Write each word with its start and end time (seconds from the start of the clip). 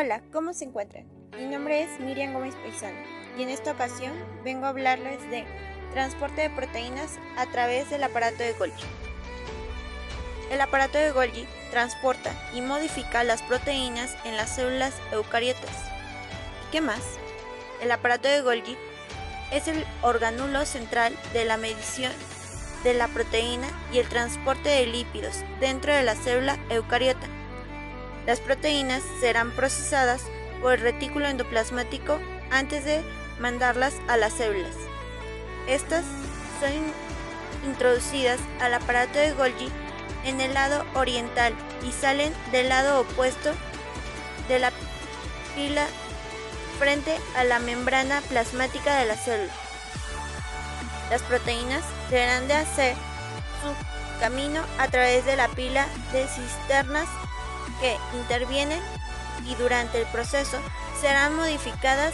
Hola, 0.00 0.22
¿cómo 0.32 0.52
se 0.52 0.64
encuentran? 0.64 1.08
Mi 1.36 1.46
nombre 1.46 1.82
es 1.82 1.98
Miriam 1.98 2.32
Gómez 2.32 2.54
Paisano 2.54 2.96
y 3.36 3.42
en 3.42 3.48
esta 3.48 3.72
ocasión 3.72 4.12
vengo 4.44 4.66
a 4.66 4.68
hablarles 4.68 5.20
de 5.28 5.44
transporte 5.90 6.42
de 6.42 6.50
proteínas 6.50 7.18
a 7.36 7.46
través 7.46 7.90
del 7.90 8.04
aparato 8.04 8.44
de 8.44 8.52
Golgi. 8.52 8.84
El 10.52 10.60
aparato 10.60 10.98
de 10.98 11.10
Golgi 11.10 11.48
transporta 11.72 12.32
y 12.54 12.60
modifica 12.60 13.24
las 13.24 13.42
proteínas 13.42 14.16
en 14.24 14.36
las 14.36 14.54
células 14.54 14.94
eucariotas. 15.10 15.74
¿Y 16.68 16.70
qué 16.70 16.80
más? 16.80 17.02
El 17.82 17.90
aparato 17.90 18.28
de 18.28 18.42
Golgi 18.42 18.76
es 19.50 19.66
el 19.66 19.84
organulo 20.02 20.64
central 20.64 21.12
de 21.32 21.44
la 21.44 21.56
medición 21.56 22.12
de 22.84 22.94
la 22.94 23.08
proteína 23.08 23.66
y 23.92 23.98
el 23.98 24.08
transporte 24.08 24.68
de 24.68 24.86
lípidos 24.86 25.42
dentro 25.58 25.92
de 25.92 26.04
la 26.04 26.14
célula 26.14 26.56
eucariota. 26.70 27.26
Las 28.28 28.40
proteínas 28.40 29.02
serán 29.20 29.52
procesadas 29.52 30.20
por 30.60 30.74
el 30.74 30.82
retículo 30.82 31.26
endoplasmático 31.26 32.18
antes 32.50 32.84
de 32.84 33.02
mandarlas 33.40 33.94
a 34.06 34.18
las 34.18 34.34
células. 34.34 34.74
Estas 35.66 36.04
son 36.60 36.70
introducidas 37.66 38.38
al 38.60 38.74
aparato 38.74 39.18
de 39.18 39.32
Golgi 39.32 39.70
en 40.26 40.42
el 40.42 40.52
lado 40.52 40.84
oriental 40.94 41.54
y 41.88 41.90
salen 41.90 42.30
del 42.52 42.68
lado 42.68 43.00
opuesto 43.00 43.50
de 44.46 44.58
la 44.58 44.72
pila 45.54 45.86
frente 46.78 47.16
a 47.34 47.44
la 47.44 47.60
membrana 47.60 48.20
plasmática 48.28 48.98
de 48.98 49.06
la 49.06 49.16
célula. 49.16 49.54
Las 51.08 51.22
proteínas 51.22 51.82
deberán 52.10 52.46
de 52.46 52.54
hacer 52.56 52.94
su 53.62 54.20
camino 54.20 54.60
a 54.78 54.88
través 54.88 55.24
de 55.24 55.36
la 55.36 55.48
pila 55.48 55.86
de 56.12 56.28
cisternas 56.28 57.08
que 57.80 57.96
intervienen 58.14 58.80
y 59.46 59.54
durante 59.54 60.00
el 60.00 60.06
proceso 60.06 60.58
serán 61.00 61.34
modificadas 61.34 62.12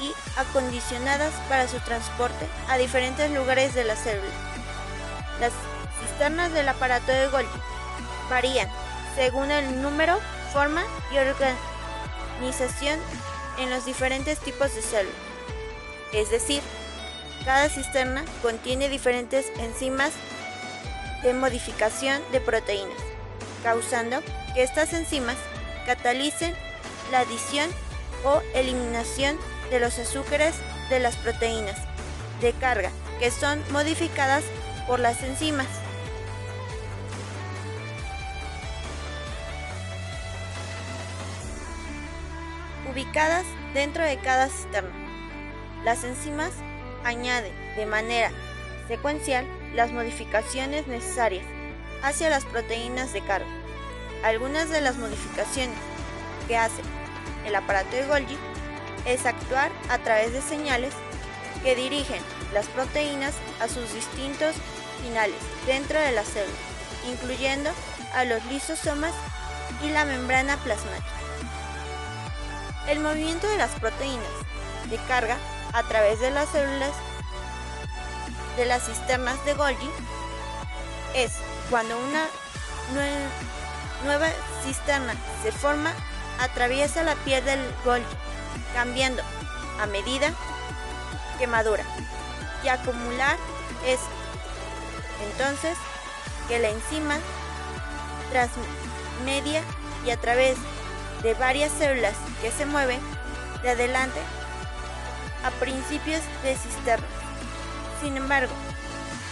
y 0.00 0.12
acondicionadas 0.38 1.32
para 1.48 1.66
su 1.66 1.78
transporte 1.80 2.46
a 2.68 2.78
diferentes 2.78 3.30
lugares 3.32 3.74
de 3.74 3.84
la 3.84 3.96
célula. 3.96 4.32
Las 5.40 5.52
cisternas 6.00 6.52
del 6.52 6.68
aparato 6.68 7.10
de 7.10 7.28
Golgi 7.28 7.60
varían 8.30 8.68
según 9.16 9.50
el 9.50 9.82
número, 9.82 10.18
forma 10.52 10.84
y 11.12 11.18
organización 11.18 13.00
en 13.58 13.70
los 13.70 13.84
diferentes 13.84 14.38
tipos 14.38 14.74
de 14.74 14.82
célula. 14.82 15.14
Es 16.12 16.30
decir, 16.30 16.62
cada 17.44 17.68
cisterna 17.68 18.24
contiene 18.42 18.88
diferentes 18.88 19.46
enzimas 19.58 20.12
de 21.22 21.34
modificación 21.34 22.22
de 22.30 22.40
proteínas, 22.40 22.96
causando 23.62 24.22
que 24.54 24.62
estas 24.62 24.92
enzimas 24.92 25.36
catalicen 25.86 26.54
la 27.10 27.20
adición 27.20 27.70
o 28.24 28.42
eliminación 28.54 29.38
de 29.70 29.80
los 29.80 29.98
azúcares 29.98 30.54
de 30.90 31.00
las 31.00 31.16
proteínas 31.16 31.76
de 32.40 32.52
carga 32.52 32.90
que 33.18 33.30
son 33.30 33.62
modificadas 33.72 34.44
por 34.86 35.00
las 35.00 35.22
enzimas. 35.22 35.66
Ubicadas 42.90 43.44
dentro 43.74 44.02
de 44.02 44.18
cada 44.18 44.48
cisterna. 44.48 44.90
Las 45.84 46.04
enzimas 46.04 46.50
añaden 47.04 47.52
de 47.76 47.86
manera 47.86 48.30
secuencial 48.88 49.44
las 49.74 49.92
modificaciones 49.92 50.86
necesarias 50.86 51.44
hacia 52.02 52.30
las 52.30 52.44
proteínas 52.44 53.12
de 53.12 53.22
carga. 53.22 53.48
Algunas 54.24 54.70
de 54.70 54.80
las 54.80 54.96
modificaciones 54.96 55.76
que 56.46 56.56
hace 56.56 56.82
el 57.46 57.54
aparato 57.54 57.94
de 57.94 58.06
Golgi 58.06 58.36
es 59.04 59.26
actuar 59.26 59.70
a 59.88 59.98
través 59.98 60.32
de 60.32 60.42
señales 60.42 60.92
que 61.62 61.74
dirigen 61.74 62.22
las 62.52 62.66
proteínas 62.66 63.34
a 63.60 63.68
sus 63.68 63.92
distintos 63.92 64.54
finales 65.02 65.36
dentro 65.66 65.98
de 66.00 66.12
la 66.12 66.24
célula, 66.24 66.56
incluyendo 67.10 67.70
a 68.14 68.24
los 68.24 68.44
lisosomas 68.46 69.12
y 69.82 69.90
la 69.90 70.04
membrana 70.04 70.56
plasmática. 70.58 71.06
El 72.88 73.00
movimiento 73.00 73.48
de 73.48 73.58
las 73.58 73.70
proteínas 73.72 74.26
de 74.90 74.96
carga 75.08 75.36
a 75.72 75.82
través 75.84 76.20
de 76.20 76.30
las 76.30 76.48
células 76.48 76.92
de 78.56 78.66
las 78.66 78.86
cisternas 78.86 79.44
de 79.44 79.54
Golgi 79.54 79.90
es 81.14 81.32
cuando 81.70 81.98
una 81.98 82.26
nueva 84.04 84.28
cisterna 84.64 85.14
se 85.42 85.52
forma, 85.52 85.92
atraviesa 86.40 87.02
la 87.02 87.14
piel 87.16 87.44
del 87.44 87.60
Golgi, 87.84 88.06
cambiando 88.74 89.22
a 89.80 89.86
medida 89.86 90.32
que 91.38 91.46
madura 91.46 91.84
y 92.64 92.68
acumular 92.68 93.36
es 93.86 94.00
entonces 95.30 95.76
que 96.48 96.58
la 96.58 96.68
enzima 96.68 97.16
transmedia 98.30 99.62
y 100.04 100.10
a 100.10 100.16
través 100.16 100.56
de 101.22 101.34
varias 101.34 101.72
células 101.72 102.14
que 102.40 102.50
se 102.50 102.66
mueven 102.66 103.00
de 103.62 103.70
adelante 103.70 104.20
a 105.44 105.50
principios 105.60 106.22
de 106.42 106.56
cisterna. 106.56 107.06
Sin 108.00 108.16
embargo, 108.16 108.52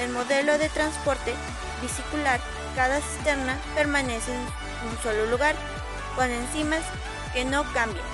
el 0.00 0.10
modelo 0.10 0.58
de 0.58 0.68
transporte 0.68 1.34
vesicular, 1.82 2.40
cada 2.74 3.00
cisterna 3.00 3.58
permanece 3.74 4.32
en 4.32 4.88
un 4.88 4.98
solo 5.02 5.26
lugar, 5.26 5.54
con 6.16 6.30
enzimas 6.30 6.82
que 7.34 7.44
no 7.44 7.64
cambian 7.74 8.04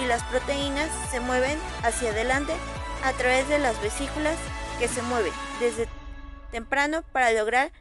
y 0.00 0.06
las 0.06 0.22
proteínas 0.24 0.90
se 1.10 1.20
mueven 1.20 1.58
hacia 1.82 2.10
adelante 2.10 2.54
a 3.04 3.12
través 3.12 3.48
de 3.48 3.58
las 3.58 3.80
vesículas 3.82 4.36
que 4.78 4.88
se 4.88 5.02
mueven 5.02 5.32
desde 5.60 5.88
temprano 6.50 7.02
para 7.12 7.32
lograr 7.32 7.72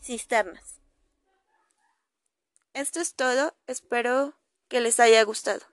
cisternas. 0.00 0.80
Esto 2.72 3.00
es 3.00 3.14
todo, 3.14 3.54
espero 3.66 4.34
que 4.68 4.80
les 4.80 5.00
haya 5.00 5.22
gustado. 5.24 5.69